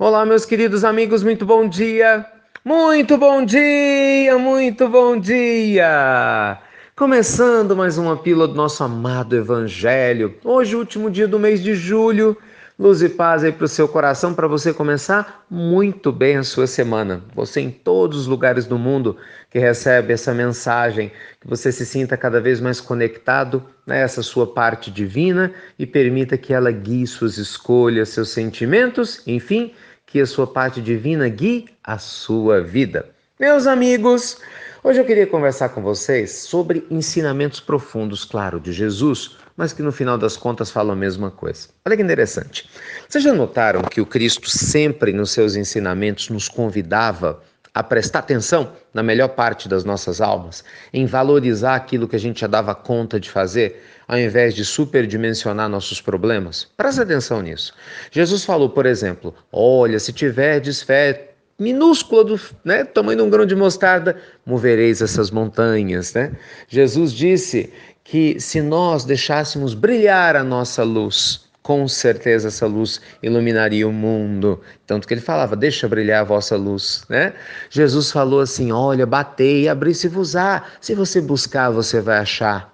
[0.00, 2.24] Olá, meus queridos amigos, muito bom dia!
[2.64, 6.56] Muito bom dia, muito bom dia!
[6.94, 10.36] Começando mais uma pílula do nosso amado Evangelho.
[10.44, 12.36] Hoje, último dia do mês de julho.
[12.78, 16.68] Luz e paz aí para o seu coração para você começar muito bem a sua
[16.68, 17.24] semana.
[17.34, 19.16] Você em todos os lugares do mundo
[19.50, 21.10] que recebe essa mensagem,
[21.40, 26.54] que você se sinta cada vez mais conectado nessa sua parte divina e permita que
[26.54, 29.72] ela guie suas escolhas, seus sentimentos, enfim,
[30.08, 33.10] que a sua parte divina guie a sua vida.
[33.38, 34.38] Meus amigos,
[34.82, 39.92] hoje eu queria conversar com vocês sobre ensinamentos profundos, claro, de Jesus, mas que no
[39.92, 41.68] final das contas falam a mesma coisa.
[41.86, 42.68] Olha que interessante.
[43.06, 47.42] Vocês já notaram que o Cristo sempre nos seus ensinamentos nos convidava
[47.78, 52.40] a prestar atenção na melhor parte das nossas almas, em valorizar aquilo que a gente
[52.40, 56.66] já dava conta de fazer, ao invés de superdimensionar nossos problemas?
[56.76, 57.72] Presta atenção nisso.
[58.10, 63.46] Jesus falou, por exemplo: Olha, se tiverdes fé minúscula do né, tamanho de um grão
[63.46, 66.12] de mostarda, movereis essas montanhas.
[66.14, 66.32] Né?
[66.66, 73.86] Jesus disse que se nós deixássemos brilhar a nossa luz, com certeza essa luz iluminaria
[73.86, 74.58] o mundo.
[74.86, 77.04] Tanto que ele falava: Deixa brilhar a vossa luz.
[77.10, 77.34] Né?
[77.68, 80.64] Jesus falou assim: Olha, batei e abri-se-vos-á.
[80.80, 82.72] Se você buscar, você vai achar.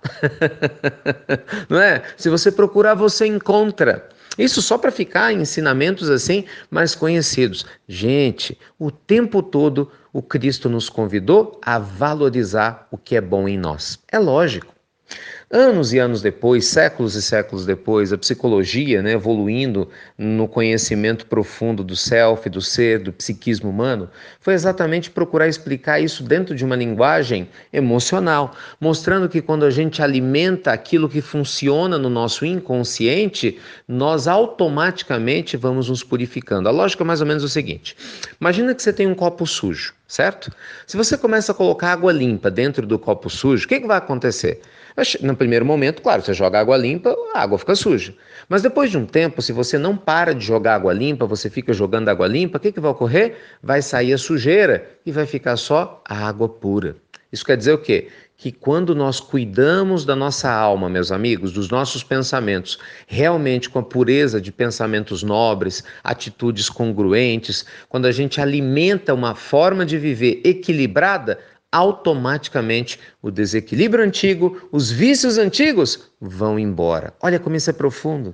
[1.69, 2.05] Não é?
[2.17, 4.09] Se você procurar, você encontra.
[4.39, 7.67] Isso só para ficar ensinamentos assim mais conhecidos.
[7.89, 13.59] Gente, o tempo todo o Cristo nos convidou a valorizar o que é bom em
[13.59, 13.99] nós.
[14.13, 14.73] É lógico.
[15.57, 19.89] Anos e anos depois, séculos e séculos depois, a psicologia, né, evoluindo
[20.19, 26.25] no conhecimento profundo do self, do ser, do psiquismo humano, foi exatamente procurar explicar isso
[26.25, 32.11] dentro de uma linguagem emocional, mostrando que quando a gente alimenta aquilo que funciona no
[32.11, 36.69] nosso inconsciente, nós automaticamente vamos nos purificando.
[36.69, 37.97] A lógica é mais ou menos o seguinte:
[38.41, 40.53] imagina que você tem um copo sujo certo?
[40.87, 43.99] Se você começa a colocar água limpa dentro do copo sujo, o que, que vai
[43.99, 44.61] acontecer?
[45.21, 48.15] No primeiro momento, claro, você joga água limpa, a água fica suja.
[48.49, 51.73] Mas depois de um tempo, se você não para de jogar água limpa, você fica
[51.73, 53.37] jogando água limpa, o que, que vai ocorrer?
[53.61, 56.97] Vai sair a sujeira e vai ficar só a água pura.
[57.33, 58.09] Isso quer dizer o quê?
[58.37, 62.79] Que quando nós cuidamos da nossa alma, meus amigos, dos nossos pensamentos,
[63.09, 69.85] realmente com a pureza de pensamentos nobres, atitudes congruentes, quando a gente alimenta uma forma
[69.85, 71.41] de viver equilibrada,
[71.75, 77.13] automaticamente o desequilíbrio antigo, os vícios antigos vão embora.
[77.21, 78.33] Olha como isso é profundo.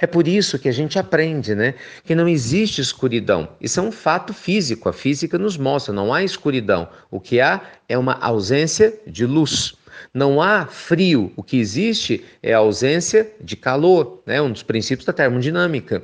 [0.00, 1.74] É por isso que a gente aprende, né,
[2.04, 3.48] que não existe escuridão.
[3.60, 6.88] Isso é um fato físico, a física nos mostra, não há escuridão.
[7.12, 9.74] O que há é uma ausência de luz.
[10.12, 15.06] Não há frio, o que existe é a ausência de calor, né, um dos princípios
[15.06, 16.02] da termodinâmica.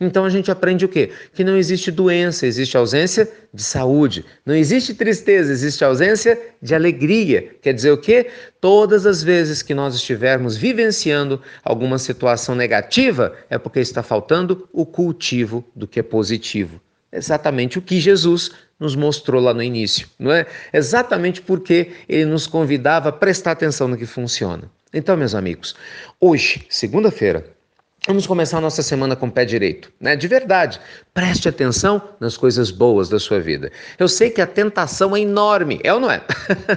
[0.00, 1.10] Então a gente aprende o quê?
[1.32, 4.24] Que não existe doença, existe ausência de saúde.
[4.44, 7.50] Não existe tristeza, existe ausência de alegria.
[7.62, 8.30] Quer dizer o quê?
[8.60, 14.84] Todas as vezes que nós estivermos vivenciando alguma situação negativa, é porque está faltando o
[14.84, 16.80] cultivo do que é positivo.
[17.10, 20.46] Exatamente o que Jesus nos mostrou lá no início, não é?
[20.72, 24.70] Exatamente porque ele nos convidava a prestar atenção no que funciona.
[24.92, 25.74] Então, meus amigos,
[26.20, 27.55] hoje, segunda-feira,
[28.06, 30.14] Vamos começar a nossa semana com o pé direito, né?
[30.14, 30.80] De verdade.
[31.12, 33.72] Preste atenção nas coisas boas da sua vida.
[33.98, 36.22] Eu sei que a tentação é enorme, é ou não é?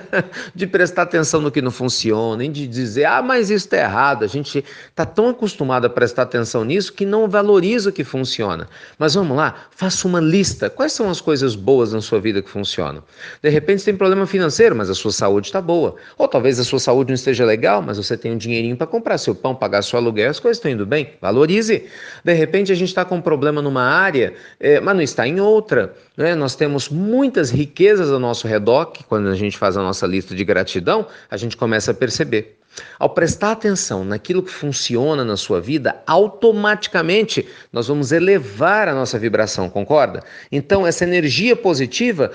[0.55, 4.23] de prestar atenção no que não funciona, de dizer, ah, mas isso está errado.
[4.23, 8.67] A gente está tão acostumado a prestar atenção nisso que não valoriza o que funciona.
[8.97, 10.67] Mas vamos lá, faça uma lista.
[10.67, 13.03] Quais são as coisas boas na sua vida que funcionam?
[13.43, 15.95] De repente você tem problema financeiro, mas a sua saúde está boa.
[16.17, 19.19] Ou talvez a sua saúde não esteja legal, mas você tem um dinheirinho para comprar
[19.19, 21.18] seu pão, pagar seu aluguel, as coisas estão indo bem.
[21.21, 21.85] Valorize.
[22.23, 25.39] De repente a gente está com um problema numa área, é, mas não está em
[25.39, 25.93] outra.
[26.15, 26.35] Né?
[26.35, 30.35] Nós temos muitas riquezas ao nosso redor, que quando a gente faz a nossa lista
[30.35, 32.59] de gratidão, a gente começa a perceber.
[32.97, 39.17] Ao prestar atenção naquilo que funciona na sua vida, automaticamente nós vamos elevar a nossa
[39.17, 40.23] vibração, concorda?
[40.51, 42.31] Então, essa energia positiva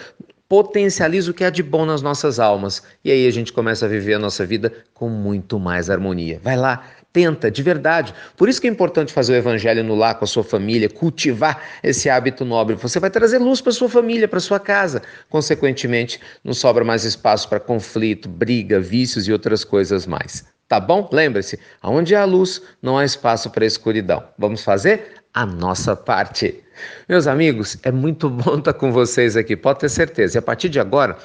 [0.48, 2.82] potencializa o que há de bom nas nossas almas.
[3.04, 6.40] E aí a gente começa a viver a nossa vida com muito mais harmonia.
[6.42, 6.84] Vai lá,
[7.14, 8.12] Tenta, de verdade.
[8.37, 11.62] Por isso que é importante fazer o evangelho no lar com a sua família, cultivar
[11.81, 12.75] esse hábito nobre.
[12.75, 15.00] Você vai trazer luz para sua família, para sua casa.
[15.31, 20.44] Consequentemente, não sobra mais espaço para conflito, briga, vícios e outras coisas mais.
[20.66, 21.08] Tá bom?
[21.12, 24.25] Lembre-se, aonde há luz, não há espaço para escuridão.
[24.37, 26.64] Vamos fazer a nossa parte.
[27.08, 30.37] Meus amigos, é muito bom estar com vocês aqui, pode ter certeza.
[30.37, 31.16] E a partir de agora,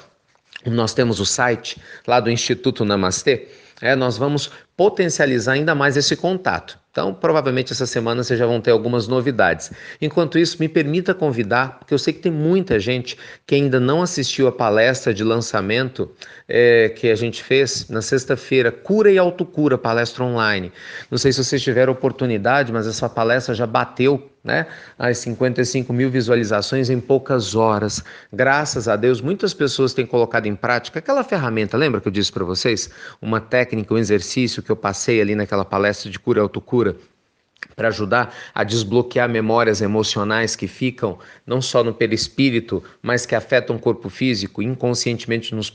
[0.64, 3.48] nós temos o site lá do Instituto Namastê.
[3.80, 6.78] É, nós vamos potencializar ainda mais esse contato.
[6.90, 9.70] Então, provavelmente essa semana vocês já vão ter algumas novidades.
[10.00, 13.16] Enquanto isso, me permita convidar, porque eu sei que tem muita gente
[13.46, 16.10] que ainda não assistiu a palestra de lançamento
[16.48, 20.72] é, que a gente fez na sexta-feira, Cura e Autocura, palestra online.
[21.10, 24.66] Não sei se vocês tiveram oportunidade, mas essa palestra já bateu né,
[24.98, 28.02] as 55 mil visualizações em poucas horas.
[28.32, 32.32] Graças a Deus, muitas pessoas têm colocado em prática aquela ferramenta, lembra que eu disse
[32.32, 32.90] para vocês?
[33.20, 36.96] Uma técnica, um exercício que eu passei ali naquela palestra de cura autocura
[37.76, 43.76] para ajudar a desbloquear memórias emocionais que ficam não só no perispírito, mas que afetam
[43.76, 45.70] o corpo físico, inconscientemente nos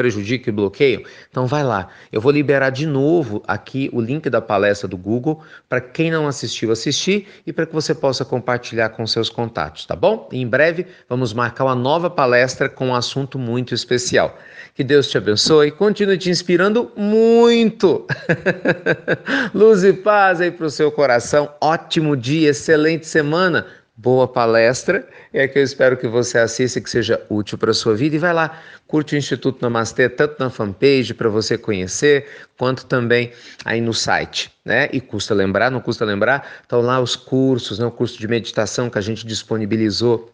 [0.00, 1.02] prejudica e bloqueiam?
[1.30, 1.88] Então vai lá.
[2.10, 6.26] Eu vou liberar de novo aqui o link da palestra do Google para quem não
[6.26, 10.26] assistiu assistir e para que você possa compartilhar com seus contatos, tá bom?
[10.32, 14.38] E em breve vamos marcar uma nova palestra com um assunto muito especial.
[14.74, 18.06] Que Deus te abençoe, continue te inspirando muito.
[19.52, 21.52] Luz e paz aí para o seu coração.
[21.60, 23.66] Ótimo dia, excelente semana
[24.00, 25.06] boa palestra.
[25.32, 28.16] É que eu espero que você assista e que seja útil para a sua vida.
[28.16, 32.26] E vai lá, curte o Instituto Namastê, tanto na fanpage para você conhecer,
[32.58, 33.30] quanto também
[33.64, 34.50] aí no site.
[34.64, 34.88] Né?
[34.92, 37.86] E custa lembrar, não custa lembrar, estão lá os cursos, né?
[37.86, 40.32] o curso de meditação que a gente disponibilizou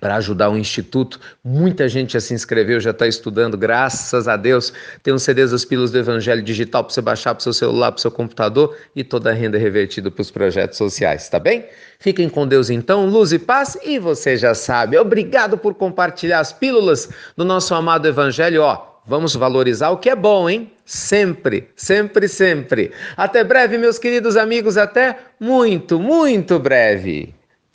[0.00, 1.20] para ajudar o Instituto.
[1.44, 4.72] Muita gente já se inscreveu, já está estudando, graças a Deus.
[5.02, 7.92] Tem um CDs das Pílulas do Evangelho digital para você baixar para o seu celular,
[7.92, 11.66] para o seu computador e toda a renda revertida para os projetos sociais, tá bem?
[11.98, 14.98] Fiquem com Deus então, luz e paz, e você já sabe.
[14.98, 18.96] Obrigado por compartilhar as pílulas do nosso amado Evangelho, ó.
[19.08, 20.72] Vamos valorizar o que é bom, hein?
[20.84, 22.90] Sempre, sempre, sempre.
[23.16, 27.35] Até breve, meus queridos amigos, até muito, muito breve.